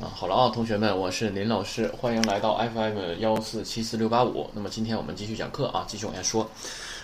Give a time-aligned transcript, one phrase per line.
[0.00, 4.48] 啊，好了啊，同学们，我是林老师，欢迎来到 FM 幺四七四六八五。
[4.54, 6.48] 那么今天我们继续讲课啊，继续往下说。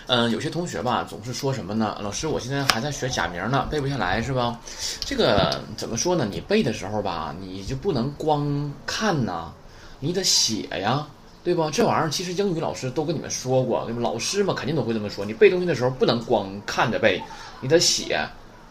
[0.07, 1.97] 嗯，有些同学吧，总是说什么呢？
[2.01, 4.57] 老师，我现在还在学假名呢，背不下来是吧？
[5.01, 6.25] 这个怎么说呢？
[6.31, 9.51] 你背的时候吧，你就不能光看呐，
[9.99, 11.05] 你得写呀，
[11.43, 11.69] 对吧？
[11.69, 15.25] 这玩意儿其实英语老师都跟你们说过，老师嘛，肯定都会这么说。
[15.25, 17.21] 你背东西的时候不能光看着背，
[17.59, 18.25] 你得写。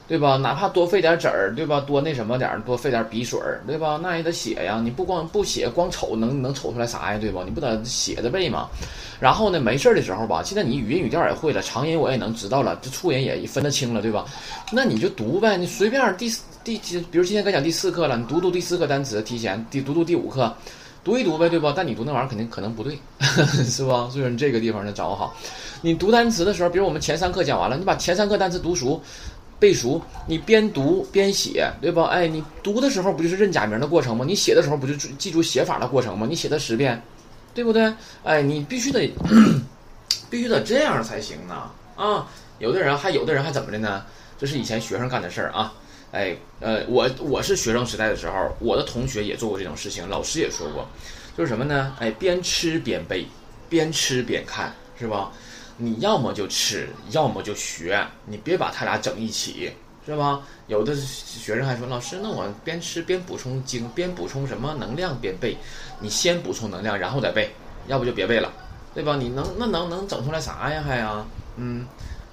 [0.07, 0.37] 对吧？
[0.37, 1.81] 哪怕多费点纸儿，对吧？
[1.81, 3.99] 多那什么点儿，多费点笔水儿，对吧？
[4.03, 4.81] 那也得写呀。
[4.85, 7.19] 你不光不写，光瞅能能瞅出来啥呀？
[7.19, 7.41] 对吧？
[7.45, 8.69] 你不得写着背吗？
[9.19, 14.27] 然后呢，没事儿的时候吧，现在你语音语调也会了，长音我也能知道了，这促音也分得清了，对吧？
[14.71, 16.31] 那你就读呗，你随便第
[16.63, 20.55] 第几，比如今天该讲第四课了，你读读第四课单词，提前第读读第五课，
[21.03, 21.73] 读一读呗，对吧？
[21.75, 22.99] 但你读那玩意儿肯定可能不对，
[23.65, 24.07] 是吧？
[24.11, 25.35] 所以说你这个地方呢掌握好。
[25.81, 29.01] 你读单词的时候，比如我们前三课讲完了，你把前三课单词读熟。
[29.59, 32.05] 背熟，你边读边写，对吧？
[32.07, 34.25] 哎，你读的时候不就是认假名的过程吗？
[34.27, 36.27] 你写的时候不就记住写法的过程吗？
[36.29, 37.03] 你写它十遍，
[37.55, 37.93] 对不对？
[38.23, 39.13] 哎，你必须得，
[40.29, 41.71] 必须得这样才行呢。
[41.97, 44.05] 啊，有的人还有的人还怎么的呢？
[44.39, 45.73] 这是以前学生干的事儿啊。
[46.11, 50.87] 哎，呃，我我是学生时代的时候，我的同学也做过这种事情，老师也说过，
[51.37, 51.95] 就是什么呢？
[51.99, 53.27] 哎，边吃边背，
[53.69, 55.33] 边吃边看，是吧？
[55.77, 59.73] 你要么就吃，要么就学，你别把他俩整一起，
[60.07, 60.41] 是吧？
[60.67, 65.57] 有的学生还说，老师，那我边吃边补充精，边补充什么能量边背？
[66.01, 67.51] 你先补充能量，然后再背，
[67.87, 68.53] 要不就别背了，
[68.95, 69.17] 对吧？
[69.17, 70.83] 你能那能能整出来啥呀？
[70.83, 71.25] 还呀，
[71.57, 71.87] 嗯，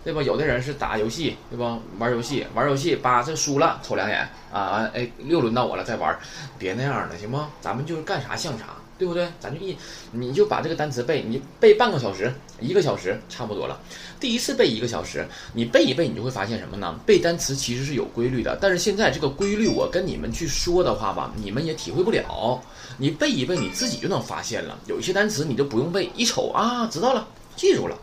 [0.03, 0.21] 对吧？
[0.21, 1.77] 有的人是打游戏，对吧？
[1.99, 6.17] 玩游戏，玩游戏，把这输了瞅两眼啊，哎，又轮到我了，再玩，
[6.57, 7.39] 别那样了，行不？
[7.61, 8.65] 咱们就是干啥像啥。
[8.97, 9.27] 对不对？
[9.39, 9.75] 咱就一，
[10.11, 13.79] 你就把这个单词背，你背半个小时、一个小时差不多了。
[14.19, 16.99] 第一次背一个小时，你背一背，你就会发现什么呢？
[17.03, 22.61] 背单词其实是有规律的，但是现在这个规律，我跟你们去说的话吧，你们也体会不了。
[22.99, 24.77] 你背一背，你自己就能发现了。
[24.85, 27.97] 有一些单词你就不用背，一瞅啊，知道了，记住了，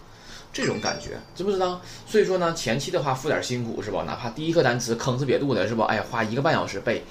[0.53, 1.81] 这种感觉知不知道？
[2.07, 4.03] 所以说呢，前期的话付点辛苦是吧？
[4.07, 5.85] 哪怕第一课单词坑哧瘪肚的是吧？
[5.87, 7.05] 哎，花一个半小时背，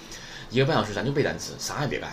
[0.50, 2.10] 一个半小时咱就背单词，啥也别干。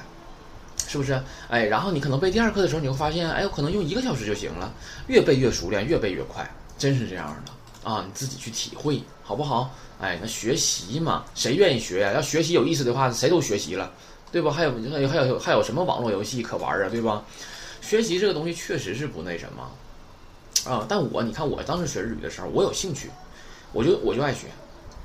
[0.86, 1.20] 是不是？
[1.48, 4.72] 哎，然后你可能背第二课的时候，你会发现，哎，可能用一个小时就行了，
[5.08, 6.48] 越背越熟练，越背越快，
[6.78, 8.04] 真是这样的啊！
[8.06, 9.74] 你自己去体会，好不好？
[10.00, 12.12] 哎，那学习嘛，谁愿意学呀？
[12.12, 13.90] 要学习有意思的话，谁都学习了，
[14.30, 14.52] 对吧？
[14.52, 16.88] 还有还有还有还有什么网络游戏可玩啊？
[16.88, 17.24] 对吧？
[17.80, 19.68] 学习这个东西确实是不那什么
[20.66, 20.84] 啊。
[20.88, 23.10] 但我你看，我当时学日语的时候，我有兴趣，
[23.72, 24.46] 我就我就爱学，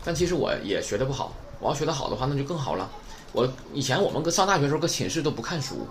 [0.04, 1.34] 但其实我也学的不好。
[1.60, 2.90] 我要学得好的话，那就更好了。
[3.34, 5.88] 我以前我们搁上大学的时候搁寝室都不看书，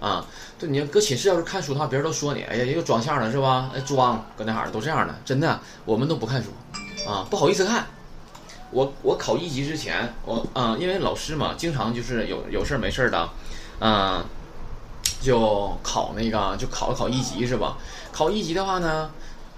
[0.00, 0.24] 啊，
[0.58, 3.70] 对，你搁寝室要是看书的话，别人都说你，哎呀，又装相了是吧？
[3.74, 6.50] 哎，装搁那哈儿都这样的，真的，我们都不看书，
[7.06, 7.84] 啊，不好意思看。
[8.70, 13.28] 我我考一级之前，我啊，因为老师嘛，经常就是有有事儿没事儿的，
[13.80, 14.24] 嗯，
[15.20, 17.76] 就考那个就考考一级是吧？
[18.12, 19.10] 考一级的话呢。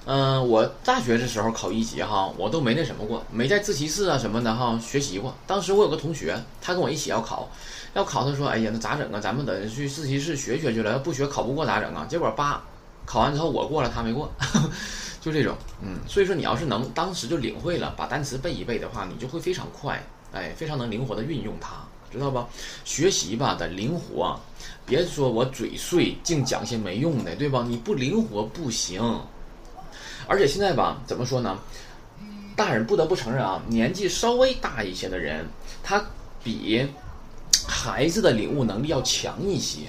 [0.07, 5.33] 嗯，我大学的时候考一级哈，我都没那什么过，没在自习室啊什么的哈学习过。
[5.47, 7.49] 当时我有个同学，他跟我一起要考，
[7.95, 9.21] 要考，他说：“哎呀，那咋整啊？
[9.21, 12.63] 咱们得去自习室学学去了，要不学考不过咋整啊？”结果叭，
[13.05, 14.33] 考完之后我过了，他没过，
[15.21, 15.55] 就这种。
[15.83, 21.75] 嗯，所以说你要是能当时就领会了，把单词背一背的话，你就会非常快，哎，非常能灵活的运用它，
[22.11, 22.49] 知道吧？
[22.87, 24.41] 学习吧得灵活，
[24.91, 27.65] 别说我嘴碎，净讲些没用的，对吧？
[27.69, 29.01] 你不灵活不行。
[30.27, 31.57] 而且现在吧，怎么说呢？
[32.57, 35.47] 大人不得不承认啊，年纪稍微大一些的人，
[35.81, 36.05] 他
[36.43, 36.85] 比
[37.69, 39.83] 孩子的领悟能力要强一些，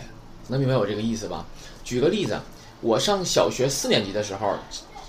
[0.47, 1.47] 能明白我这个意思吧？
[1.83, 2.39] 举个例子，
[2.81, 4.56] 我上小学四年级的时候，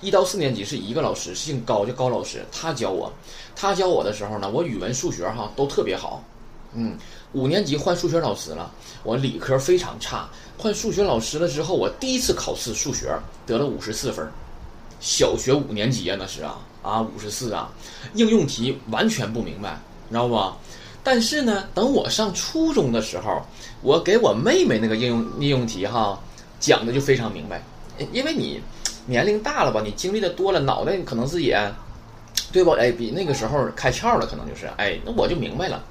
[0.00, 3.12] 一到四年级是一个老师，姓高，叫高老师，他教我。
[3.54, 6.24] 他教我的时候呢，我语文、数学哈都特别好。
[6.75, 6.97] 嗯，
[7.33, 8.71] 五年级换数学老师了，
[9.03, 10.28] 我理科非常差。
[10.56, 13.12] 换数学老师了之后，我第一次考试数学
[13.47, 14.27] 得了五十四分。
[15.00, 17.69] 小学五年级啊，那是啊啊五十四啊，
[18.15, 19.78] 应用题完全不明白，
[20.09, 20.53] 你知道不？
[21.03, 23.43] 但是呢，等我上初中的时候，
[23.83, 26.16] 我给我妹妹那个应用应用题哈
[26.60, 27.60] 讲的就非常明白，
[28.13, 28.63] 因为你
[29.04, 31.59] 年龄大了吧，你经历的多了，脑袋可能是也
[32.53, 32.71] 对不？
[32.71, 35.83] 哎，比那个时候开窍了，可能就是哎，那我就明白了。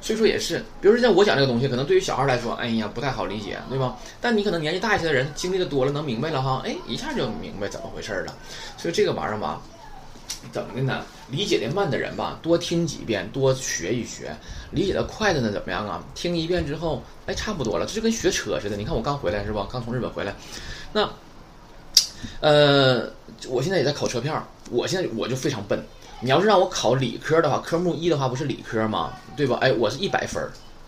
[0.00, 3.96] 所以说也是，比如说像我讲这个东西，可能对于小孩来说，哎呀不太好理解，对吧？
[4.20, 8.34] 但你可能年纪大一些的人，经历的多了，能明白了哈，哎，一下就明白怎么回事了。
[8.76, 9.60] 所以这个玩意儿吧，
[10.52, 11.04] 怎么的呢？
[11.30, 14.28] 理解的慢的人吧，多听几遍，多学一学；
[14.70, 16.02] 理解的快的呢，怎么样啊？
[16.14, 18.76] 听一遍之后，哎，差不多了，这就跟学车似的。
[18.76, 19.66] 你看我刚回来是吧？
[19.70, 20.34] 刚从日本回来，
[20.92, 21.10] 那，
[22.40, 23.10] 呃，
[23.48, 25.84] 我现在也在考车票，我现在我就非常笨。
[26.20, 29.12] 你要是让我考理科的话，科目一的话不是理科吗？
[29.36, 29.56] 对吧？
[29.60, 30.42] 哎，我是一百分，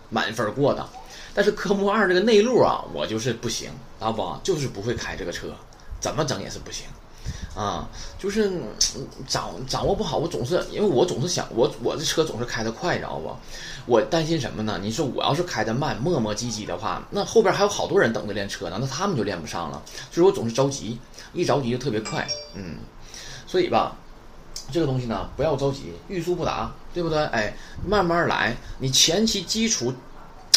[0.09, 0.85] 满分过的。
[1.33, 4.37] 但是科目二这个内陆啊，我就是不行，知道不？
[4.43, 5.47] 就是不会开这个车，
[6.01, 6.85] 怎么整也是不行。
[7.55, 7.87] 啊，
[8.19, 8.51] 就是
[9.27, 13.33] 掌掌握不好，我总是因为我总是想我我这车总是开得快，知道不？
[13.85, 14.79] 我担心什么呢？
[14.81, 19.81] 你说我要是开得慢，磨磨唧唧的话，那后边还有好多人等着练车呢，那他们就练不上了。
[20.11, 20.99] 所以我总是着急，
[21.33, 22.75] 一着急就特别快，嗯。
[23.47, 23.97] 所以吧，
[24.71, 27.23] 这个东西呢，不要着急，欲速不达，对不对？
[27.25, 27.53] 哎，
[27.85, 29.93] 慢慢来，你前期基础。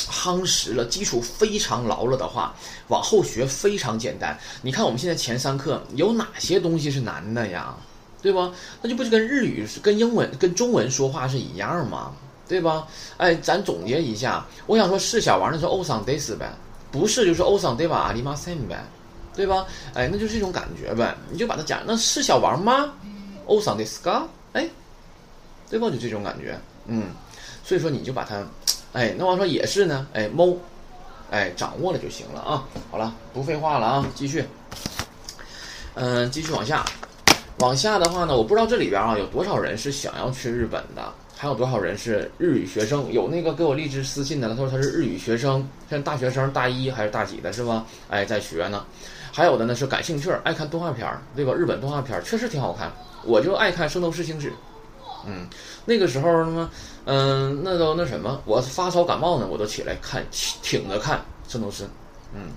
[0.06, 2.55] 夯实了，基础非常牢了的话，
[2.88, 4.38] 往后学非常简单。
[4.61, 7.75] 你看我们现在前三课有哪些东西是难的呀？
[8.20, 8.52] 对吧？
[8.82, 12.12] 那就不是跟日语、跟英文、跟中文说话是一样吗？
[12.46, 12.87] 对吧？
[13.16, 16.52] 哎，咱总结一下，我想说是小王，那是欧桑德斯呗，
[16.90, 18.84] 不是就是欧桑德瓦阿里马森呗，
[19.34, 19.64] 对吧？
[19.94, 21.16] 哎，那就是一种感觉呗。
[21.31, 22.93] 你就把它讲，那是小王吗？
[23.46, 24.69] 欧桑迪斯嘎，哎，
[25.70, 25.91] 对吧？
[25.91, 27.08] 就这种感觉，嗯，
[27.64, 28.44] 所以说你就把它。
[28.93, 30.55] 哎，那我说也是呢，哎，猫，
[31.31, 32.64] 哎，掌握了就行了啊。
[32.91, 34.44] 好了，不废话了啊，继续。
[35.94, 36.85] 嗯，继续往下，
[37.58, 43.12] 往下的话呢，我不知道这里边啊有多少人是想要去日本的，还有多少人是日语学生。
[43.12, 47.85] 有那个给我励志私信的，他说他是日语学生，像大学生大一还是大几的，是吧？
[48.08, 48.85] 哎，在学呢。
[49.32, 51.52] 还有的呢是感兴趣，爱看动画片儿，对吧？
[51.52, 52.93] 日本动画片儿确实挺好看，
[53.26, 54.50] 我就爱看《圣斗士星矢》。
[55.26, 55.49] 嗯，
[55.87, 56.71] 那个时候他妈，
[57.06, 61.88] 嗯，那都那什么，我发烧感冒呢，我都起来看，挺着看，圣斗士，
[62.35, 62.50] 嗯，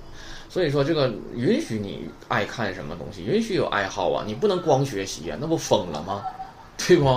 [0.50, 6.22] 所以说这个允许你爱看什么东西，允许有爱好啊，你不能光学习啊，那不疯了吗？
[6.78, 7.08] 对不？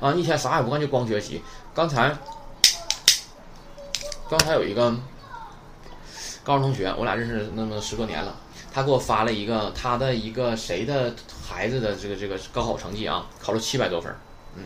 [0.00, 1.40] 啊，一天啥也不干就光学习。
[1.72, 2.12] 刚才，
[4.28, 4.92] 刚才有一个
[6.42, 8.34] 高中同学，我俩认识那么十多年了，
[8.72, 11.14] 他给我发了一个他的一个谁的
[11.46, 14.14] 孩子的这个这个高考成绩啊，考了七百多分。
[14.56, 14.64] 嗯，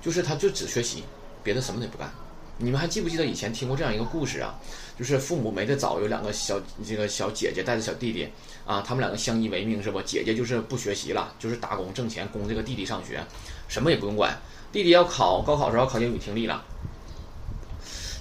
[0.00, 1.04] 就是他，就只学习，
[1.42, 2.10] 别的什么也不干。
[2.58, 4.54] 你们还记不记得以前听过这样一个故事啊？
[4.98, 8.28] 就是父母没得早，有两个小这个小姐姐带着小弟弟
[8.66, 10.02] 啊，他们两个相依为命，是不？
[10.02, 13.24] 姐姐就是不学习了，就是打工挣钱，供这个弟弟上学，
[13.66, 14.38] 什么也不用管。
[14.70, 16.62] 弟弟要考高考的时候考英语听力了，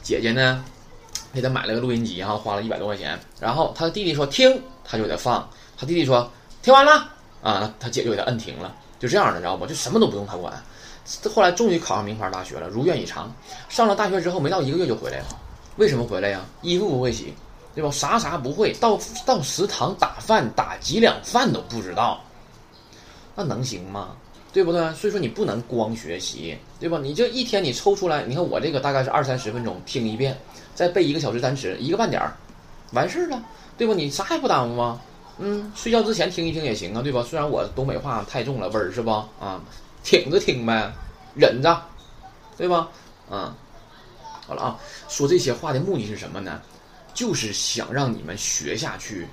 [0.02, 0.64] 姐姐呢
[1.34, 3.20] 给他买了个录音机哈，花了一百多块钱。
[3.40, 5.48] 然后他弟弟说听，他就给他放。
[5.78, 6.30] 他弟弟说
[6.62, 7.10] 听完了
[7.42, 9.66] 啊，他姐就给他摁停了，就这样的，知道不？
[9.66, 10.54] 就什么都不用他管。
[11.34, 13.34] 后来终于考上名牌大学了，如愿以偿。
[13.68, 15.26] 上了大学之后，没到一个月就回来了。
[15.78, 16.42] 为什么回来呀？
[16.62, 17.34] 衣服不会洗，
[17.74, 17.90] 对吧？
[17.90, 22.22] 啥啥不会，到到食堂打饭打几两饭都不知道，
[23.36, 24.10] 那能行吗？
[24.52, 24.82] 对不对？
[24.94, 27.00] 所以说你不能光学习，对吧？
[27.02, 30.38] 你这一天你抽出来，你看我这个大概是二三十分钟听一遍，
[30.80, 32.32] 再背一个小时单词，一个半点儿，
[32.94, 33.44] 完事儿了，
[33.78, 33.94] 对吧？
[33.94, 35.02] 你啥也不耽误吗？
[35.38, 37.22] 嗯，睡觉之前听一听也行啊，对吧？
[37.22, 39.62] 虽然我东北话太重了味儿，是不啊？
[40.06, 40.90] 挺着听呗，
[41.36, 41.82] 忍着，
[42.56, 42.88] 对吧？
[43.30, 43.54] 嗯，
[44.48, 44.80] 好了啊，
[45.10, 46.62] 说这些话的目的是什么呢？
[47.14, 49.28] 就是想让你们学下去，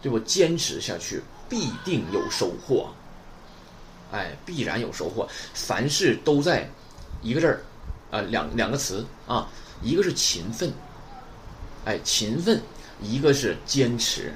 [0.00, 0.20] 对不？
[0.20, 2.88] 坚持下去，必定有收获。
[4.12, 5.28] 哎，必然有收获。
[5.52, 6.70] 凡事都在
[7.22, 7.60] 一个字儿，
[8.12, 9.48] 啊，两两个词啊，
[9.82, 10.72] 一个是勤奋，
[11.84, 12.58] 哎，勤奋；
[13.00, 14.32] 一个是坚持。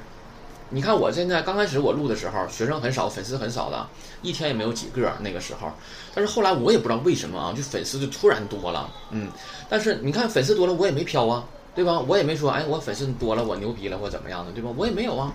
[0.69, 3.87] 你看我现在刚开始我录的时候，学生很少，粉丝很少的，
[4.20, 5.70] 一天也没有几个那个时候。
[6.12, 9.31] 但是后来我也不知道为什么啊，就粉丝就突然多了，嗯。
[9.69, 12.00] 但是你看粉丝多了，我也没飘啊，对吧？
[12.00, 14.70] 我也没说，哎，我粉丝多了，我牛逼了或怎么样的，对吧？
[14.76, 15.32] 我也没有啊，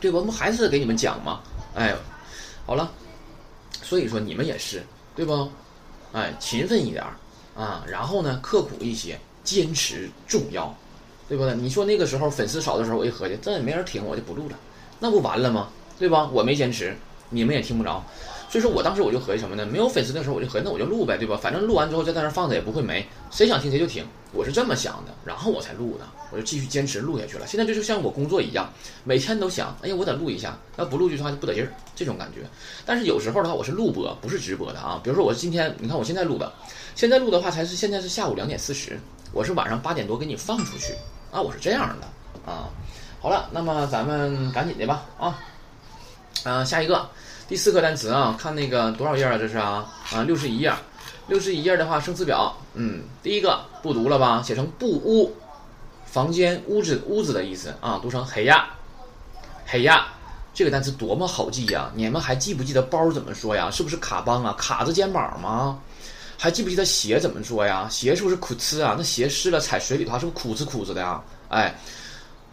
[0.00, 0.20] 对吧？
[0.20, 1.40] 不还是给你们讲吗？
[1.74, 1.94] 哎，
[2.64, 2.90] 好了，
[3.82, 4.82] 所以说你们也是，
[5.14, 5.50] 对不？
[6.14, 7.04] 哎，勤奋一点
[7.54, 10.74] 啊，然后呢，刻苦一些，坚持重要。
[11.28, 11.54] 对不对？
[11.54, 14.56] 你说那个时候粉丝少的时候，我一合计，这也没人听，我就不录了，
[14.98, 15.68] 那不完了吗？
[15.98, 16.28] 对吧？
[16.32, 16.96] 我没坚持，
[17.28, 18.02] 你们也听不着。
[18.50, 19.66] 所以说我当时我就合计什么呢？
[19.66, 21.36] 没有粉丝的时候，我就合计那我就录呗，对吧？
[21.36, 25.12] 反正录完之后在那放着也不会没，谁想听谁就听，我是这么想的。
[25.22, 27.46] 然后我才录的，我就继续坚持录下去了。
[27.46, 28.72] 现在这就像我工作一样，
[29.04, 32.40] 每天都想，哎呀，我得录一下，要不录句的话就不得劲儿，这种感觉。
[32.86, 34.98] 但是有时候的话，我是录播，不是直播的啊。
[35.04, 36.50] 比如说我今天，你看我现在录的，
[36.94, 38.98] 现在录的话才是现在是下午两点四十，
[39.34, 40.94] 我是晚上八点多给你放出去。
[41.30, 42.70] 啊，我是这样的啊，
[43.20, 45.38] 好了，那么咱们赶紧的吧啊，
[46.44, 47.08] 嗯，下一个
[47.46, 49.36] 第四个单词啊，看那个多少页啊？
[49.36, 50.72] 这是啊啊，六十一页，
[51.26, 54.42] 六十一页的话，生词表，嗯，第一个不读了吧？
[54.42, 55.36] 写成不屋，
[56.06, 58.70] 房间、屋子、屋子的意思啊，读成黑呀，
[59.66, 60.06] 黑呀，
[60.54, 61.90] 这个单词多么好记呀！
[61.94, 63.70] 你们还记不记得包怎么说呀？
[63.70, 64.54] 是不是卡邦啊？
[64.58, 65.78] 卡着肩膀吗？
[66.40, 67.88] 还记不记得鞋怎么说呀？
[67.90, 68.94] 鞋是不是苦呲啊？
[68.96, 71.20] 那鞋湿了踩水里的话，是不是苦呲苦呲的呀？
[71.48, 71.74] 哎，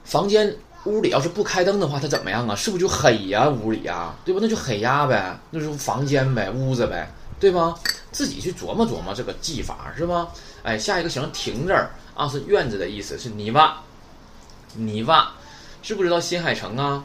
[0.03, 0.51] 房间
[0.85, 2.55] 屋里要是不开灯的话，它怎么样啊？
[2.55, 3.47] 是不是就黑呀？
[3.47, 4.39] 屋里呀，对吧？
[4.41, 7.07] 那就黑呀呗，那就房间呗，屋子呗，
[7.39, 7.75] 对吧？
[8.11, 10.29] 自己去琢磨琢磨这个技法是吧？
[10.63, 13.71] 哎，下一个行停这儿，啊，是院子的意思，是泥洼。
[14.73, 15.27] 泥洼，
[15.83, 17.03] 知不知道新海诚啊？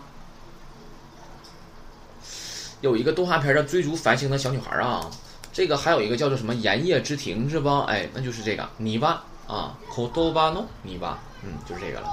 [2.80, 5.10] 有一个动画片叫《追逐繁星的小女孩》啊，
[5.52, 7.84] 这个还有一个叫做什么《盐业之庭》是吧？
[7.88, 12.08] 哎，那就是这个泥巴啊 k o d o b a no 泥巴，嗯，就是这个了。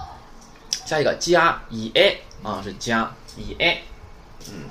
[0.85, 3.83] 下一个加以 a 啊，是加以 a，
[4.49, 4.69] 嗯，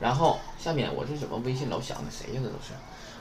[0.00, 2.40] 然后下面我这怎么微信老响的谁呀？
[2.42, 2.72] 这都是，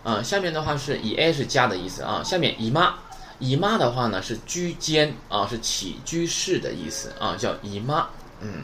[0.03, 2.23] 嗯，下面的话是以 a 是加的意思啊。
[2.23, 2.95] 下面姨妈，
[3.39, 8.07] 姨妈的话呢是居间啊，是起居室的意思啊，叫姨妈，
[8.39, 8.63] 嗯。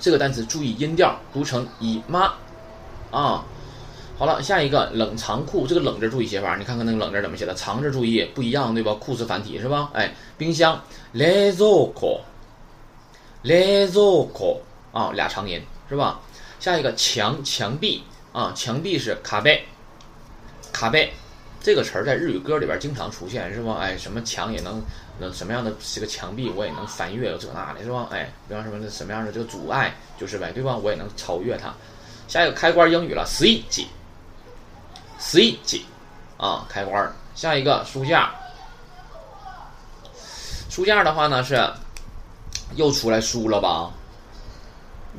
[0.00, 2.32] 这个单词注意音调，读成姨妈，
[3.10, 3.44] 啊，
[4.18, 8.92] 好了，下一个冷藏库，这个冷字注意写法，你看看那个冷字怎么写的，藏字注意不一样，对吧？
[8.94, 9.90] 库是繁体是吧？
[9.94, 10.82] 哎，冰箱，
[11.12, 12.18] 冷蔵库，
[13.42, 13.56] 冷
[13.92, 14.60] 蔵库
[14.92, 16.20] 啊，俩长音是吧？
[16.58, 19.64] 下一个墙，墙壁啊，墙壁是卡背，
[20.72, 21.12] 卡背。
[21.60, 23.76] 这个词儿在日语歌里边经常出现，是吧？
[23.80, 24.82] 哎，什么墙也能，
[25.20, 28.08] 那什么样的这个墙壁我也能翻越，这那的，是吧？
[28.10, 30.76] 哎，比方什么什么样的这个阻碍，就是呗，对吧？
[30.76, 31.72] 我也能超越它。
[32.26, 33.24] 下一个开关英语了
[35.28, 35.82] Switch
[36.38, 37.12] 啊，开关。
[37.34, 38.34] 下一个书架，
[40.70, 41.70] 书架的话呢是
[42.76, 43.90] 又出来书了吧？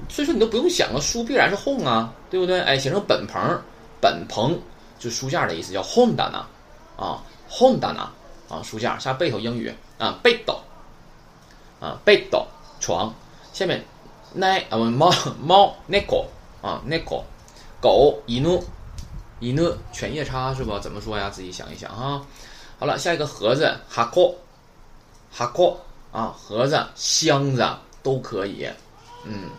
[0.10, 2.60] 所以说你都不用想了，书必然是 home 啊，对不对？
[2.62, 3.62] 哎，写成本棚，
[4.02, 4.60] 本棚。
[4.98, 6.46] 就书架的意思叫 honda 呢，
[6.98, 8.10] 啊 honda 呢，
[8.50, 10.60] 啊书架下背头英语啊背斗，
[11.80, 12.46] 啊背斗
[12.82, 13.14] 床
[13.54, 13.82] 下面
[14.34, 15.10] 奶啊猫
[15.42, 16.26] 猫 neko
[16.62, 17.24] 啊 neko
[17.80, 18.62] 狗 inu
[19.42, 20.80] inu 犬夜叉是吧？
[20.80, 21.30] 怎么说呀？
[21.30, 22.26] 自己想一想哈。
[22.80, 24.36] 好了，下一个盒子 hako
[25.36, 25.78] hako
[26.12, 27.68] 啊盒子箱子
[28.02, 28.68] 都可以，
[29.26, 29.50] 嗯，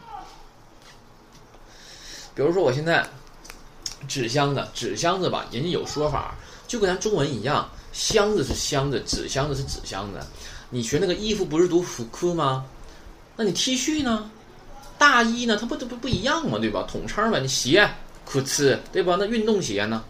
[2.34, 3.06] 比如说我现在。
[4.08, 6.34] 纸箱子，纸箱子吧，人家有说法，
[6.66, 10.18] 就跟咱中文一样，箱子是箱子，纸箱子是纸箱子。
[10.70, 12.64] 你学那个衣服不是读福库吗？
[13.36, 14.30] 那你 T 恤呢？
[14.96, 15.54] 大衣呢？
[15.54, 16.58] 它不都不不一样吗？
[16.58, 16.86] 对吧？
[16.90, 17.38] 统称吧。
[17.40, 17.86] 你鞋，
[18.30, 19.16] 裤子，对吧？
[19.18, 20.04] 那运动鞋呢？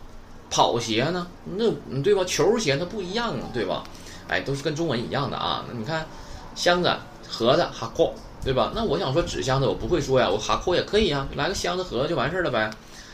[0.50, 1.26] 跑鞋呢？
[1.56, 1.70] 那
[2.02, 2.22] 对吧？
[2.24, 3.84] 球鞋它不一样啊，对吧？
[4.28, 5.64] 哎，都是跟中文一样的啊。
[5.68, 6.06] 那你看，
[6.54, 6.94] 箱子、
[7.28, 8.72] 盒子、哈扣，对吧？
[8.74, 12.70] 那我想说纸箱子，我不会说呀，我哈扣也可以啊，来个箱子盒就完事儿了呗。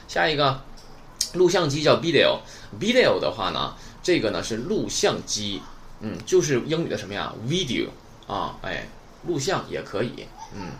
[0.09, 0.61] 下一个，
[1.35, 5.63] 录像机叫 video，video 的话呢，这个呢是录像机，
[6.01, 7.89] 嗯，就是英语的什么呀，video
[8.27, 8.89] 啊，哎，
[9.27, 10.73] 录像也可以，嗯。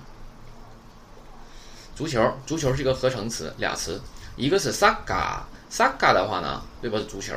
[1.95, 3.99] 足球，足球是一个合成词，俩词，
[4.37, 6.99] 一个是 saka，saka 的话呢，对吧？
[6.99, 7.35] 是足球，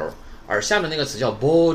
[0.47, 1.73] 而下面那个词叫 ball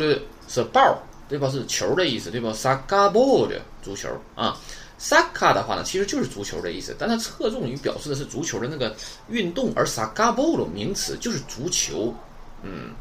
[0.48, 0.96] 是 ball，
[1.28, 1.48] 对吧？
[1.50, 3.50] 是球的意思，对吧？saka ball
[3.82, 4.56] 足球啊。
[5.00, 8.94] saka 的话呢，其实就是足球的意思，但它侧重于表示的是足球的那个
[9.28, 12.14] 运动，而 saka ball 名词就是足球。
[12.62, 12.92] 嗯，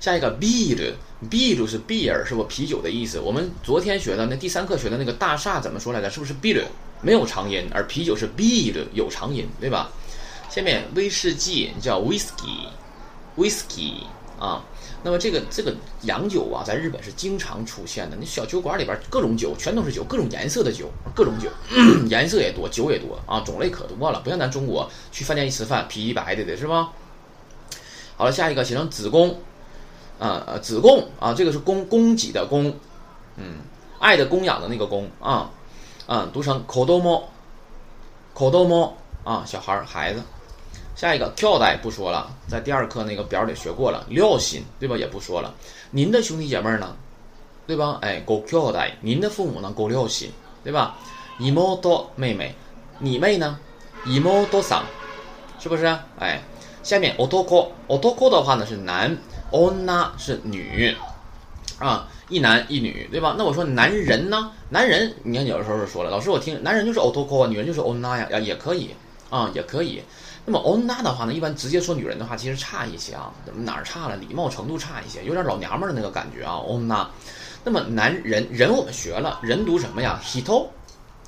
[0.00, 3.20] 下一个 beer，beer 是 beer 是不啤酒的意思。
[3.20, 6.10] 我们昨天学的那第三课学的那个大厦怎么说来着？
[6.10, 6.64] 是不是 beer
[7.00, 9.90] 没有长音，而啤酒是 beer 有长音，对吧？
[10.50, 14.02] 下面威士忌叫 whisky，whisky
[14.38, 14.64] 啊。
[15.02, 18.16] 那么这个这个洋酒啊，在日本是经常出现的。
[18.18, 21.48] 你小酒馆里边各种酒，全都是酒，各种颜色的酒，各种酒，
[22.10, 24.20] 颜色也多，酒也多啊，种类可多了。
[24.20, 26.92] 不像咱中国去饭店一吃饭，啤一白的的是吧？
[28.18, 29.38] 好了，下一个写成子宫，
[30.18, 32.74] 啊呃子宫啊，这个是供供给的供，
[33.36, 33.60] 嗯，
[34.00, 35.50] 爱的供养的那个供啊，
[36.08, 37.26] 嗯读成口多摸，
[38.34, 40.22] 口多摸啊，小孩儿孩子。
[40.94, 44.04] 下一个跳带不说了，在第二课那个表里学过了。
[44.08, 44.96] 廖心对吧？
[44.96, 45.54] 也不说了。
[45.90, 46.94] 您的兄弟姐妹呢？
[47.66, 47.98] 对吧？
[48.02, 48.96] 哎，够跳带。
[49.00, 49.72] 您的父母呢？
[49.74, 50.30] 够廖心
[50.62, 50.96] 对吧？
[51.38, 52.54] 姨母多妹妹，
[52.98, 53.58] 你妹呢？
[54.04, 54.84] 姨母多桑，
[55.58, 55.86] 是不是？
[56.18, 56.42] 哎，
[56.82, 59.16] 下面 otoko，otoko 的话呢是男
[59.52, 60.94] ，ona 是女，
[61.78, 63.34] 啊，一男一女对吧？
[63.38, 64.52] 那我说男人呢？
[64.68, 68.94] 男人，你看有的时候是说了，老师我听男人就是 otoko，女人就是 onna 呀，也可以
[69.30, 70.02] 啊，也可以。
[70.44, 74.16] 那么 onna 的话呢，一般直接说女人的话，其实差一些啊，怎么哪儿差了？
[74.16, 76.56] 礼貌程度差一些，有点老娘们的那个感觉啊。
[76.66, 77.06] onna，
[77.64, 80.66] 那么男人人我们学了，人读什么呀？hito，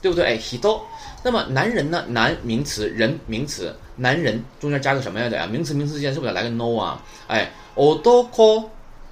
[0.00, 0.24] 对不对？
[0.24, 0.80] 哎，hito。
[1.22, 2.04] 那么男人呢？
[2.08, 5.28] 男名词，人名词，男人中间加个什么呀？
[5.28, 5.46] 的呀？
[5.46, 7.00] 名词名词之间是不是得来个 no 啊？
[7.28, 8.64] 哎，otoko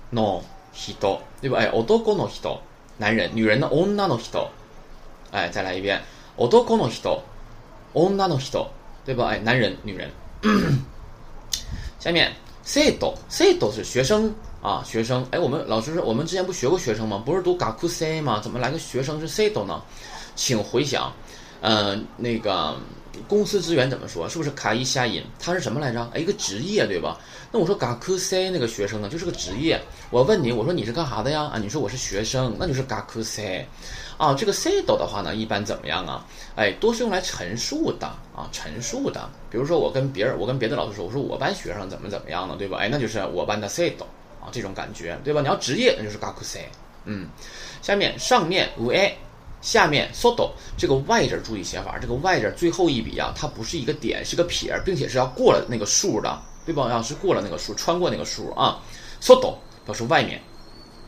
[0.08, 0.40] no
[0.74, 1.58] hito，对吧？
[1.58, 2.58] 哎，otoko no hito，
[2.96, 4.48] 男人，女人呢？onna no hito，
[5.30, 6.02] 哎，再来一遍
[6.36, 8.66] ，otoko no hito，onna no hito。
[9.04, 9.28] 对吧？
[9.28, 10.10] 哎，男人、女人。
[11.98, 15.26] 下面，say do say do 是学生啊，学生。
[15.30, 17.22] 哎，我们老师说，我们之前不学过学生吗？
[17.24, 18.40] 不是读 gakusei 吗？
[18.42, 19.82] 怎么来个学生是 say do 呢？
[20.34, 21.12] 请回想，
[21.60, 22.74] 呃，那个
[23.28, 24.28] 公司职员怎么说？
[24.28, 25.22] 是不是卡伊夏因？
[25.38, 26.08] 他是什么来着？
[26.14, 27.18] 哎，一个职业对吧？
[27.52, 29.80] 那我说嘎科塞那个学生呢，就是个职业。
[30.10, 31.42] 我问你，我说你是干啥的呀？
[31.52, 33.66] 啊，你说我是学生，那就是嘎科塞。
[34.16, 36.26] 啊，这个 say 的话呢，一般怎么样啊？
[36.54, 39.28] 哎，都是用来陈述的啊，陈述的。
[39.50, 42.78] 比如说我跟别人，我跟别的老师说，我说我班学生怎么怎么样呢，对吧？
[42.78, 43.90] 哎，那就是我班的 say
[44.40, 45.40] 啊，这种感觉，对吧？
[45.40, 46.60] 你要职业，那就是嘎科塞。
[47.06, 47.26] 嗯，
[47.82, 49.10] 下面上面 we。
[49.60, 56.88] 下面 sodo 这个 y 字注意写法，这个 y 字最后一笔啊，它不是一个点，是个撇，并且是要过了那个数的，对吧？
[56.90, 58.80] 要是过了那个数，穿过那个数啊
[59.20, 60.40] ，sodo 表示外面。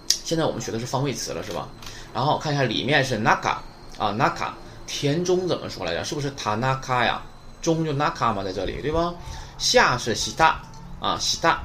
[0.08, 1.68] 现在我们学的是方位词了，是吧？
[2.12, 3.56] 然后看一下里面是 naka
[3.98, 4.50] 啊，naka
[4.86, 6.04] 田中怎么说来着？
[6.04, 7.22] 是不是 tanaka 呀？
[7.62, 9.14] 中就 naka 嘛，在这里对吧？
[9.56, 10.54] 下是 shita
[11.00, 11.56] 啊，shita，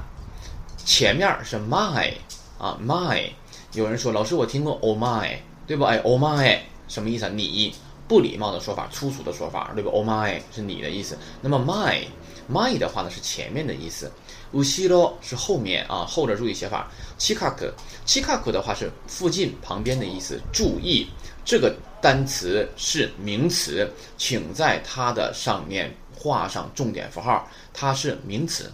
[0.84, 2.12] 前面是 my
[2.58, 3.28] 啊，my。
[3.72, 5.88] 有人说老师，我听过 oh my，对吧？
[5.88, 6.58] 哎，oh my。
[6.88, 7.30] 什么意思啊？
[7.34, 7.74] 你
[8.08, 11.16] 不礼貌的说法，粗俗的说法，对吧？Oh my 是你的意思。
[11.42, 12.02] 那么 my
[12.50, 14.10] my 的话呢是前面的意思。
[14.54, 16.90] usiro 是后面啊，后者注意写法。
[17.18, 17.70] chikaku
[18.06, 20.40] chikaku 的话是附近、旁边的意思。
[20.50, 21.06] 注意
[21.44, 28.72] 这个单词是名词，请在它的上面画上重点符号，它是名词。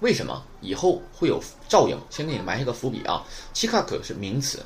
[0.00, 0.44] 为什么？
[0.60, 3.24] 以后会有照应，先给你埋下个伏笔啊。
[3.54, 4.62] chikaku 是名词。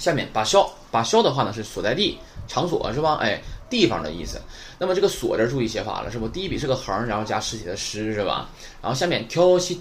[0.00, 3.18] 下面把消把消的话呢是所在地场所是吧？
[3.20, 4.40] 哎，地方的意思。
[4.78, 6.28] 那么这个所这注意写法了是不？
[6.28, 8.48] 第一笔是个横，然后加实体的实是吧？
[8.80, 9.74] 然后下面教室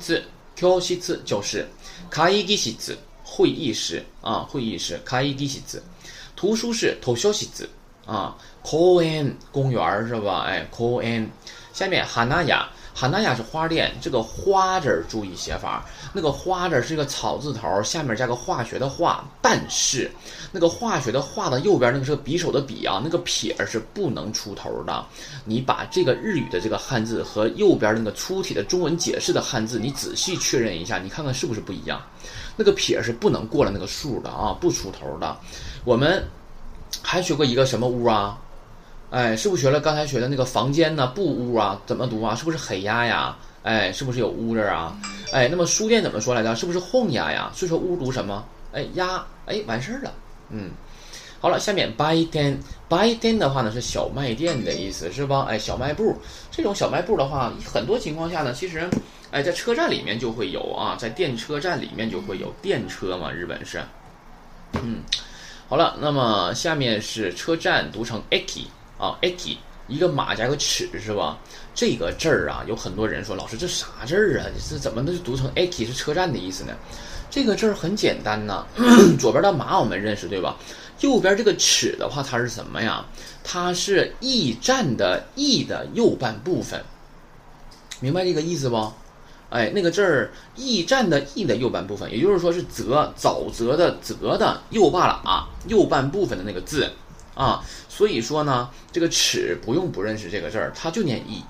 [0.55, 1.67] 教室教室
[2.09, 5.83] 会议室会议室啊会议室会议室
[6.35, 7.47] 图书室图书室
[8.05, 10.45] 啊公園公园是吧？
[10.47, 11.27] 哎公園
[11.73, 12.69] 下面哈娜雅。
[13.01, 20.11] 哈娜雅是花店，这个花字儿注意写法，那个花字是一个草字头，下面加个化学的化，但是
[20.51, 25.03] 那个化学的化的右边那个是个匕首的匕啊，那个撇是不能出头的。
[25.45, 31.99] 你把这个日语的这个汉字和右边那个粗体的中文解释的汉字，你仔细确认一下，你看看是不是不一样？
[32.55, 35.35] 那个撇是不能过了那个数的啊，不出头的。
[35.85, 36.23] 我们
[37.01, 38.37] 还学过一个什么屋啊？
[39.11, 41.05] 哎，是不是学了刚才学的那个房间呢？
[41.07, 42.33] 布屋啊，怎么读啊？
[42.33, 43.37] 是不是黑压呀？
[43.61, 44.97] 哎，是不是有屋字啊？
[45.33, 46.55] 哎，那么书店怎么说来着？
[46.55, 47.51] 是不是哄压呀？
[47.53, 48.41] 所以说屋读什么？
[48.71, 50.13] 哎，压，哎，完事儿了。
[50.49, 50.71] 嗯，
[51.41, 55.45] 好了，下面 buy den，buy den 的话呢是小卖店的意思，是吧？
[55.49, 56.15] 哎，小卖部，
[56.49, 58.89] 这种小卖部的话，很多情况下呢，其实，
[59.29, 63.81] 哎，在车站里面就会有啊，在电车站里面就会有电车嘛，日本是。
[64.81, 65.03] 嗯，
[65.67, 68.67] 好了，那么下面是车站读成 eki。
[69.01, 71.39] 啊，eki，一个马加个尺是吧？
[71.73, 74.45] 这个字儿啊，有很多人说老师这啥字儿啊？
[74.69, 76.73] 这怎么能读成 eki 是车站的意思呢？
[77.31, 78.63] 这个字儿很简单呐，
[79.19, 80.55] 左边的马我们认识对吧？
[80.99, 83.03] 右边这个尺的话，它是什么呀？
[83.43, 86.79] 它是驿站的驿的右半部分，
[88.01, 88.93] 明白这个意思不？
[89.49, 96.87] 哎，那个字儿驿站的驿的右半部分，也就是说是泽沼泽的泽的右半拉右半部分的那个字。
[97.33, 101.43] 啊，所以说呢，这个尺不用不认识这个字儿，它就念一。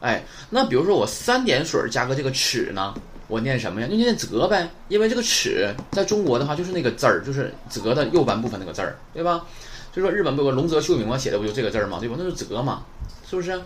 [0.00, 2.94] 哎，那比如说我三点水加个这个尺呢，
[3.28, 3.88] 我念什么呀？
[3.88, 9.44] 就念泽呗，因为这个尺在中国的话就是那个字儿，就是泽的右半部分那个字儿，对吧？
[9.92, 11.98] 所以说日本不有个龙泽秀明嘛，写的不就这个字儿吗？
[11.98, 12.14] 对吧？
[12.18, 12.84] 那是泽嘛，
[13.28, 13.60] 是不是？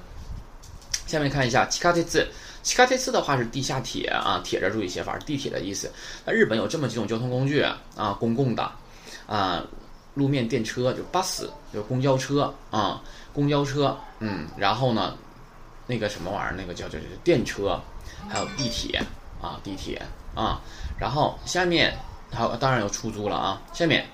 [1.06, 2.24] 下面看一下七卡铁字，
[2.62, 5.90] 七卡铁字的话是地下铁啊，铁这注意写法，地铁的意思。
[6.24, 8.70] 那日本有这么几种交通工具啊，公共的
[9.26, 9.62] 啊。
[10.20, 13.00] 路面电车就 bus，就公交车啊，
[13.32, 15.14] 公交车，嗯，然后呢，
[15.86, 17.80] 那个什么玩意儿，那个叫叫叫电车，
[18.28, 19.02] 还有地铁
[19.40, 20.02] 啊，地铁
[20.34, 20.60] 啊，
[20.98, 21.96] 然后下面
[22.30, 24.04] 还有当然有出租了啊，下面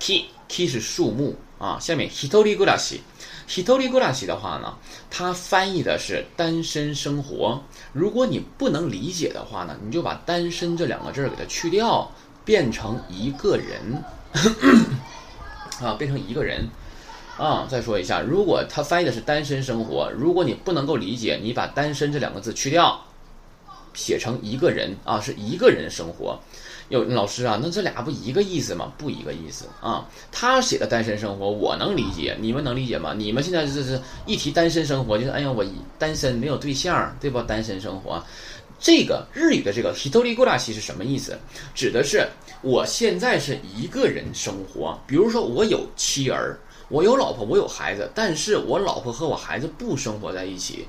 [0.00, 4.76] key key 是树木啊，下面 hitori gurashi，hitori gurashi 的话呢，
[5.10, 7.62] 它翻译的是单身生活。
[7.92, 12.10] 如果你不能理解的话呢，你就把单身这两个字儿给它去掉，
[12.44, 14.02] 变成一个人。
[15.82, 16.68] 啊，变成一个人，
[17.36, 23.04] 啊，再说一下，如果他翻译的是单身生活，如果你不能够理解，你把单身这两个字去掉，
[23.94, 26.38] 写成一个人啊，是一个人生活。
[26.88, 28.92] 有老师啊，那这俩不一个意思吗？
[28.98, 30.06] 不一个意思啊。
[30.30, 33.14] 他写的单身生活我能理解，你们能理解吗？
[33.16, 35.64] 你们现在这是一提单身生活，就是哎呀，我
[35.98, 37.42] 单身没有对象，对吧？
[37.48, 38.22] 单身生活。
[38.82, 41.38] 这个日语的这个 hitori g u r a s i 是什么意思？
[41.72, 42.28] 指的是
[42.62, 44.98] 我现在是一个人生活。
[45.06, 50.88] 比如说，我有妻儿，我有老婆，我有孩子，但是我老婆和我孩子不生活在一起，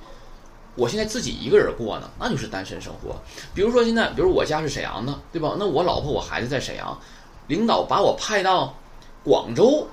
[0.73, 3.15] 我现在自己一个人过呢，那就是单身生活。
[3.53, 5.55] 比如说现在，比如我家是沈阳的，对吧？
[5.59, 6.99] 那我老婆我孩子在沈阳，
[7.45, 8.75] 领导把我派到
[9.23, 9.87] 广州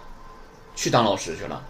[0.75, 1.63] 去当老师去了，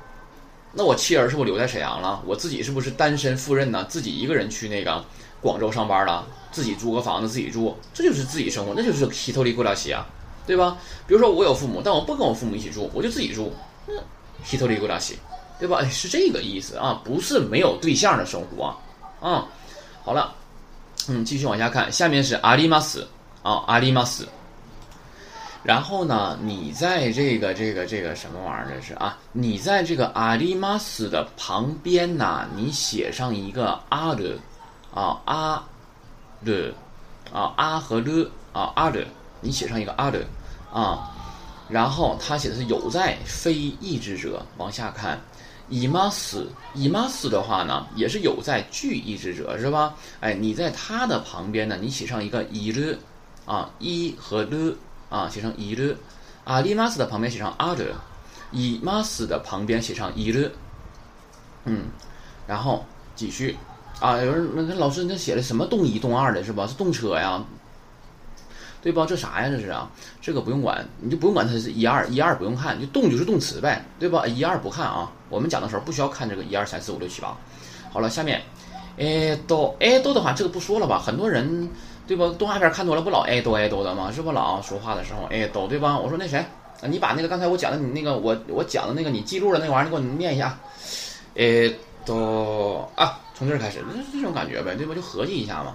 [0.73, 2.23] 那我妻儿是不是留在沈阳了？
[2.25, 3.85] 我自己是不是单身赴任呢？
[3.89, 5.05] 自己一个人去那个
[5.41, 10.07] 广州上班了，自己租个房子自己住，这就是自己生活，那就是希头里过了西啊，
[10.47, 10.77] 对吧？
[11.07, 13.53] 比如说我有父母，但我不跟我父母一起住，我就自己住，
[13.87, 13.95] 那
[14.45, 15.19] 希头里过了西，
[15.59, 15.83] 对吧？
[15.89, 18.77] 是这个意思啊，不是没有对象的生活啊。
[19.21, 19.47] 啊，
[20.03, 20.35] 好了，
[21.09, 23.07] 嗯，继续往下看，下面是阿里马斯
[23.43, 24.27] 啊，阿里马斯。
[25.63, 28.75] 然后呢，你在这个这个这个什么玩意儿？
[28.75, 34.39] 这是啊，你在这个阿里马斯的旁边呢，你写上一个阿的，
[34.95, 35.63] 啊阿
[36.45, 36.75] 的，
[37.33, 39.07] 啊阿和了啊阿的，
[39.41, 40.25] 你写上一个阿的
[40.73, 41.11] 啊，
[41.69, 45.21] 然后他写的是有在非意志者，往下看，
[45.69, 49.95] 伊马斯伊马斯的话呢，也是有在具意志者是吧？
[50.21, 52.99] 哎，你在他的旁边呢，你写上一个伊了，
[53.47, 54.77] 啊一和了。
[55.11, 55.97] 啊，写成伊了，
[56.45, 57.85] 阿里马斯的旁边写上阿的，
[58.53, 60.49] 伊马斯的旁边写上伊了，
[61.65, 61.87] 嗯，
[62.47, 62.85] 然后
[63.17, 63.59] 继续
[64.01, 66.67] 啊，有人那老师那写的什么动一动二的是吧？
[66.67, 67.43] 是动车呀，
[68.83, 69.07] 对吧？
[69.07, 69.49] 这啥呀？
[69.51, 74.27] 这是啊，这个不用管，你就不用管它是一二一二不用看，就动就是动词呗，对吧？
[74.27, 77.37] 一二不看啊，我们讲的时候不需要看这个一二三四五六七八。
[77.93, 78.43] 好了，下面，
[78.99, 81.71] 哎都哎都的话，这个不说了吧，很多人。
[82.07, 82.29] 对吧？
[82.37, 84.11] 动画片看多了不老哎哆哎哆的吗？
[84.11, 85.97] 是不老说话的时候哎哆对吧？
[85.97, 86.45] 我说那谁，
[86.83, 90.59] 你把那个刚才我讲的你那个我我讲的那个你记录的那玩意儿，你给我念一下。
[91.37, 91.73] 哎
[92.05, 94.95] 哆啊，从这儿开始，这这种感觉呗，对吧？
[94.95, 95.75] 就合计一下嘛。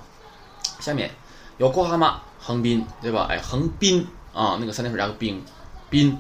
[0.79, 1.09] 下面
[1.57, 3.25] 有过哈马，横滨对吧？
[3.27, 5.43] 哎，横滨啊，那个三点水加个滨，
[5.89, 6.15] 滨。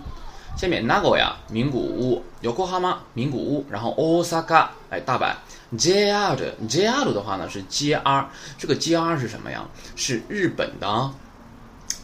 [0.57, 1.35] 下面哪个呀？
[1.51, 2.97] 名古屋有过哈马？
[3.13, 5.35] 名古屋，然后 Osaka 哎，大阪。
[5.77, 8.25] JR 的 JR 的话呢是 JR，
[8.57, 9.67] 这个 JR 是什么呀？
[9.95, 11.11] 是日本的，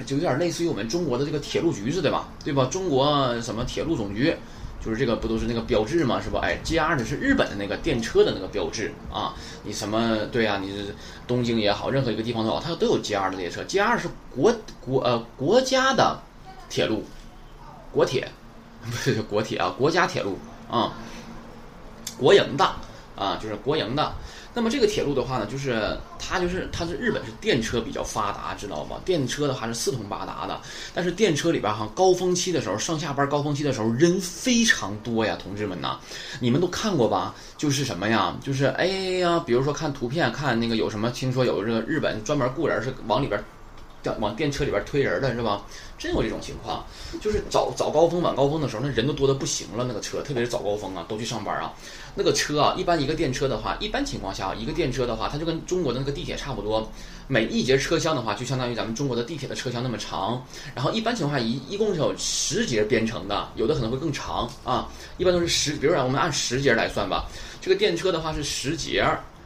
[0.05, 2.27] 就有点类似于我们中国的这个铁路局似的吧？
[2.43, 2.65] 对吧？
[2.65, 4.37] 中国什么铁路总局，
[4.83, 6.19] 就是这个不都是那个标志吗？
[6.19, 6.39] 是吧？
[6.41, 9.33] 哎，G R 的是日本的那个电车的那个标志啊。
[9.63, 10.59] 你什么对啊？
[10.61, 10.95] 你是
[11.27, 13.63] 东京也好，任何一个地方都好，它都有 G R 的列车。
[13.63, 16.19] G R 是国国呃国家的
[16.69, 17.03] 铁路，
[17.91, 18.29] 国铁
[18.83, 20.37] 不是国铁啊，国家铁路
[20.69, 20.93] 啊，
[22.17, 22.69] 国营的。
[23.13, 24.11] 啊，就是国营的。
[24.53, 28.97] 那么这个铁路的话呢，就是它就是它是日本是电车比较发达，知道吗？
[29.05, 30.59] 电车的话是四通八达的。
[30.93, 35.97] 但是电车里边哈，高峰期的时候，上下班高峰期的时候人非常多呀，同志们呐，
[36.39, 37.33] 你们都看过吧？
[37.57, 38.35] 就是什么呀？
[38.43, 38.85] 就是哎
[39.19, 41.09] 呀，比如说看图片，看那个有什么？
[41.11, 43.41] 听说有这个日本专门雇人是往里边。
[44.19, 45.63] 往电车里边推人的是吧？
[45.97, 46.83] 真有这种情况，
[47.21, 49.85] 就是早早高峰、晚高峰的时候，那人都多的不行了。
[49.87, 51.71] 那个车，特别是早高峰啊，都去上班啊。
[52.15, 56.91] 那个车啊，一般一个电车的话，一般情况下，一个电车的话，它就跟中国的那个地铁差不多。
[57.27, 60.43] 每一节车厢的话，就相当于咱们中国的地铁的车厢那么长。
[60.73, 64.89] 然后一般情况下，一一共是有十节编成的，有的可能会更长啊。
[65.17, 67.29] 一般都是十，比如说我们按十节来算吧。
[67.61, 69.05] 这个电车的话是十节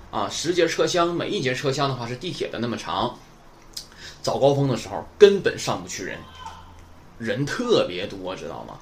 [0.10, 3.14] 啊，十节车厢，每一节车厢的话是地铁的那么长。
[4.26, 6.18] 早高峰的时候根本上不去人，
[7.20, 8.80] 人特别多，知道吗？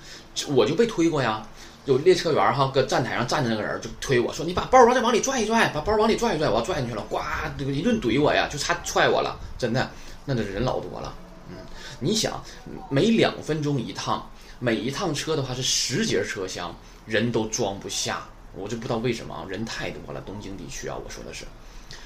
[0.56, 1.46] 我就被推过呀，
[1.84, 7.20] 有列车员哈，搁站台上站着那个人就推我说：“你把包往再往里拽一拽，把包往里拽一拽。”我要拽进去了，呱，
[7.60, 9.92] 一顿怼我呀，就差踹我了，真的，
[10.24, 11.14] 那的人老多了。
[11.50, 11.58] 嗯，
[12.00, 12.42] 你想，
[12.90, 14.26] 每两分钟一趟，
[14.60, 16.74] 每一趟车的话是十节车厢，
[17.06, 18.26] 人都装不下，
[18.56, 20.22] 我就不知道为什么人太多了。
[20.22, 21.44] 东京地区啊，我说的是。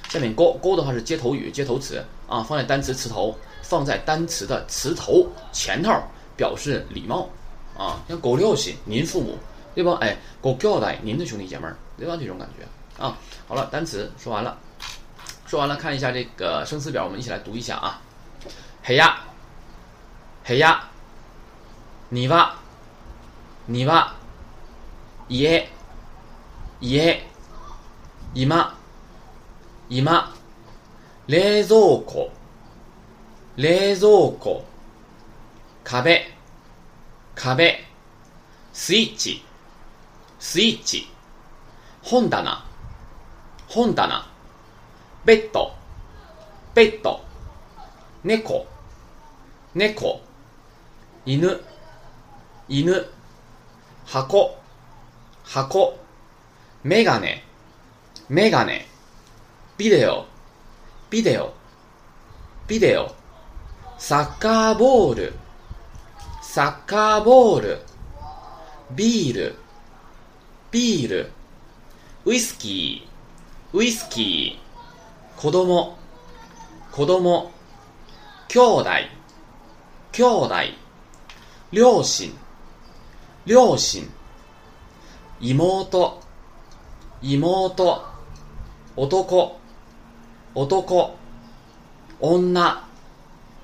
[0.10, 5.92] 下面 go go 的话是接头语、接头词啊，放在单词词头，放在单词的词头前头，
[6.36, 7.28] 表示礼貌
[7.78, 8.02] 啊。
[8.08, 9.38] 像狗六喜，您父母
[9.76, 9.98] 对吧？
[10.00, 12.16] 哎，狗叫代，您的兄弟姐妹儿对吧？
[12.18, 13.18] 这种感觉啊。
[13.48, 14.58] 好了，单词说完了，
[15.46, 18.02] 说完了，看一下这个生词表，我们一起来读一下啊。
[18.84, 19.20] 黑呀，
[20.46, 20.90] 黑呀，
[22.08, 22.56] 你吧，
[23.66, 24.16] 你吧，
[25.28, 25.68] 耶，
[26.80, 27.22] 耶，
[28.34, 28.77] 姨妈。
[29.90, 30.36] 今、
[31.28, 32.30] 冷蔵庫、
[33.56, 34.66] 冷蔵庫、
[35.86, 36.26] 壁、
[37.36, 37.86] 壁、
[38.74, 39.46] スイッチ、
[40.40, 41.08] スイッチ、
[42.02, 42.66] 本棚、
[43.70, 44.30] 本棚、
[45.24, 45.72] ベッド、
[46.76, 47.22] ベッド、
[48.26, 48.68] 猫、
[49.74, 50.22] 猫、
[51.26, 51.62] 犬、
[52.68, 53.06] 犬、
[54.06, 54.58] 箱、
[55.46, 55.98] 箱、
[56.84, 57.46] メガネ、
[58.28, 58.86] メガネ、
[59.78, 60.26] ビデオ、
[61.12, 61.54] ビデオ、
[62.68, 63.14] ビデオ、
[64.00, 65.34] サッカーボール、
[66.42, 67.82] サッカーボール、
[68.96, 69.56] ビール、
[70.72, 71.32] ビール、
[72.26, 75.96] ウイスキー、ウイスキー、子供、
[76.92, 77.52] 子供、
[78.48, 78.90] 兄弟、
[80.12, 80.56] 兄弟、
[81.72, 82.34] 両親、
[83.46, 84.10] 両親、
[85.40, 86.20] 妹、
[87.22, 88.06] 妹、
[88.96, 89.57] 男、
[90.58, 91.14] 男、
[92.20, 92.82] 女、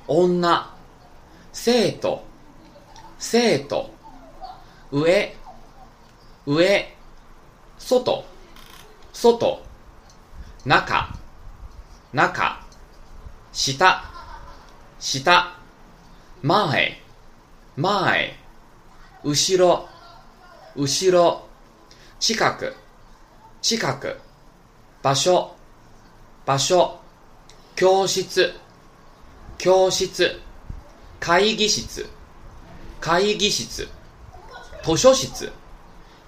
[0.06, 0.64] 女、
[1.52, 2.22] 生徒、
[3.18, 3.90] 生徒、
[4.92, 5.36] 上、
[6.46, 6.86] 上、
[7.80, 8.24] 外、
[9.12, 9.44] 外、
[10.64, 11.10] 中、
[12.12, 12.60] 中、
[13.52, 14.04] 下、
[15.00, 15.52] 下、
[16.44, 17.02] 前、
[17.76, 18.38] 前、
[19.24, 19.90] 後ろ、
[20.76, 21.48] 後ろ、
[22.20, 22.76] 近く、
[23.64, 24.20] 近く、
[25.02, 25.53] 場所、
[26.46, 27.00] 場所、
[27.74, 28.54] 教室、
[29.58, 30.42] 教室、
[31.22, 32.06] 会議室、
[33.00, 33.88] 会議室、
[34.84, 35.50] 図書室、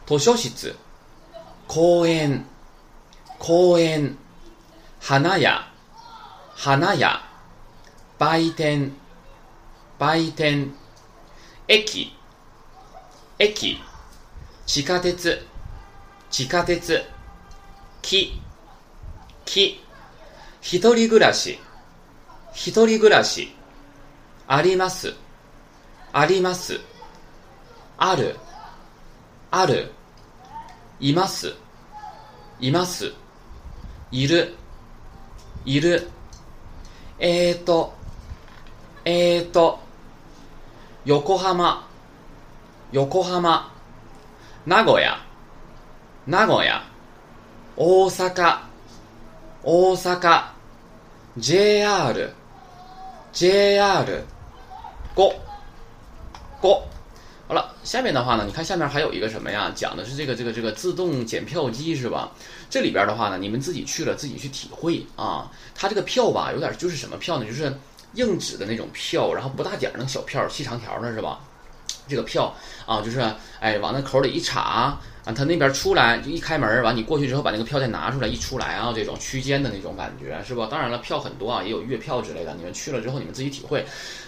[0.08, 0.74] 図書室、
[1.68, 2.46] 公園、
[3.40, 4.16] 公園、
[5.02, 5.68] 花屋、
[6.56, 7.22] 花屋、
[8.18, 8.94] 売店、
[10.00, 10.74] 売店、
[11.68, 12.14] 駅、
[13.38, 13.82] 駅、
[14.66, 15.46] 地下鉄、
[16.32, 17.04] 地下鉄、
[18.02, 18.40] 木、
[19.44, 19.85] 木、
[20.66, 21.60] 一人暮らし、
[22.52, 23.54] 一人暮らし、
[24.48, 25.14] あります、
[26.12, 26.80] あります、
[28.00, 28.36] ある、
[29.52, 29.92] ある、
[31.00, 31.54] います、
[32.60, 33.14] います、
[34.10, 34.56] いる、
[35.66, 36.08] いる、
[37.20, 37.94] えーと、
[39.06, 39.80] えーと、
[41.06, 41.88] 横浜、
[42.92, 43.72] 横浜、
[44.66, 45.20] 名古屋、
[46.26, 46.82] 名古屋、
[47.78, 48.62] 大阪、
[49.64, 50.55] 大阪、
[51.40, 52.30] JR、
[53.34, 54.06] JR、
[55.16, 55.34] 5、
[56.62, 56.82] 5。
[57.48, 59.70] 好了，下面的话呢，你看下面还有一个什么呀？
[59.76, 62.32] 讲的是这个这个这个自动检票机是吧？
[62.70, 65.52] 这里边的话呢，你们自己去了自己去体会啊。
[65.76, 67.46] 它这个票吧，有点就是什么票呢？
[67.46, 67.72] 就是
[68.14, 71.40] 硬纸的那种票，然后不大点儿那小票，细长条的是吧？
[72.08, 72.54] 这个票
[72.86, 73.20] 啊，就是
[73.60, 80.68] 哎往那口里一插啊，他那边出来就一开门，完你过去之后把那个票再拿出来一出来啊，这种区间的那种感觉是吧？
[80.70, 83.84] 当然了，票很多啊，也有月票之类的，你们去了之后你们自己体会，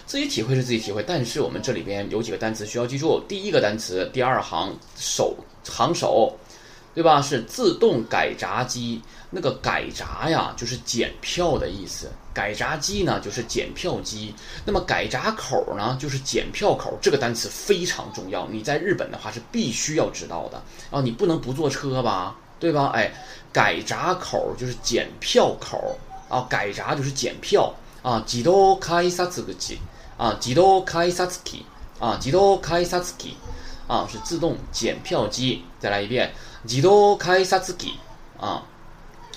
[0.06, 6.36] 自己体会是自己体会，但是我们这里边有几个单词需要记住，第一个单词第二行首行首，
[6.98, 7.22] 对吧？
[7.22, 12.10] 是自动改闸机，那个改闸呀就是检票的意思。
[12.34, 14.34] 改闸机呢，就是检票机；
[14.64, 16.98] 那么改闸口呢，就是检票口。
[17.00, 21.00] 这个单词非常重要，你在日本的话是必须要知道的啊！
[21.00, 22.90] 你不能不坐车吧，对吧？
[22.92, 23.12] 哎，
[23.52, 25.96] 改闸口就是检票口
[26.28, 28.20] 啊，改闸就是检票啊。
[28.26, 29.44] 自動改札口
[30.16, 31.64] 啊，自動改札機
[32.00, 33.36] 啊，自動改札機
[33.86, 35.62] 啊，是自动检票机。
[35.78, 36.32] 再来一遍，
[36.66, 37.94] 自動改札機
[38.40, 38.62] 啊，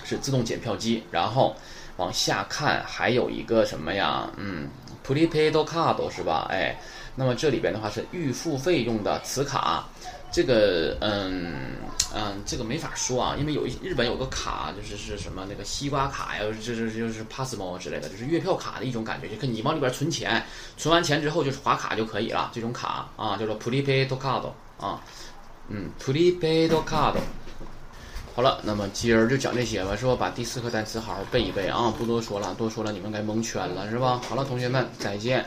[0.03, 1.03] 是自动检票机。
[1.11, 1.55] 然后。
[1.97, 4.27] 往下看，还有一个什么呀？
[4.35, 4.67] 嗯
[5.05, 6.47] ，prepaid card 是吧？
[6.49, 6.75] 哎，
[7.13, 9.87] 那么这里边的话是预付费用的磁卡。
[10.31, 11.75] 这个，嗯
[12.15, 20.43] 嗯，这个没法说啊，因为有一日本有个卡，就是是什么那个西瓜卡呀，这这就是 Passmo 之类的，就是月票卡的一种感觉，就跟你往里边存钱，
[20.77, 22.49] 存完钱之后就是划卡就可以了。
[22.51, 24.49] 这种卡啊，叫做 prepaid card
[24.79, 24.99] 啊，
[25.69, 27.15] 嗯，prepaid card。
[28.33, 30.15] 好了，那么今儿就讲这些吧，是吧？
[30.17, 34.21] 把第四课单词好好背一背啊，不多说了，多说了你们该蒙圈了，是吧？
[34.27, 35.45] 好了，同学们，再见。